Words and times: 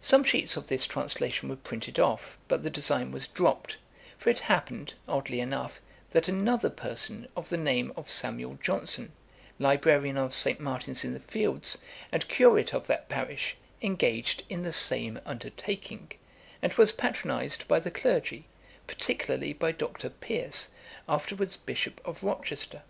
Some 0.00 0.24
sheets 0.24 0.56
of 0.56 0.66
this 0.66 0.86
translation 0.86 1.48
were 1.48 1.54
printed 1.54 2.00
off, 2.00 2.36
but 2.48 2.64
the 2.64 2.68
design 2.68 3.12
was 3.12 3.28
dropt; 3.28 3.76
for 4.18 4.28
it 4.28 4.40
happened, 4.50 4.94
oddly 5.06 5.38
enough, 5.38 5.80
that 6.10 6.26
another 6.28 6.68
person 6.68 7.28
of 7.36 7.48
the 7.48 7.56
name 7.56 7.92
of 7.96 8.10
Samuel 8.10 8.58
Johnson, 8.60 9.12
Librarian 9.60 10.16
of 10.16 10.34
St. 10.34 10.58
Martin's 10.58 11.04
in 11.04 11.14
the 11.14 11.20
Fields, 11.20 11.78
and 12.10 12.26
Curate 12.26 12.74
of 12.74 12.88
that 12.88 13.08
parish, 13.08 13.56
engaged 13.80 14.42
in 14.48 14.64
the 14.64 14.72
same 14.72 15.20
undertaking, 15.24 16.10
and 16.60 16.72
was 16.72 16.90
patronised 16.90 17.68
by 17.68 17.78
the 17.78 17.92
Clergy, 17.92 18.46
particularly 18.88 19.52
by 19.52 19.70
Dr. 19.70 20.10
Pearce, 20.10 20.70
afterwards 21.08 21.56
Bishop 21.56 22.00
of 22.04 22.24
Rochester. 22.24 22.82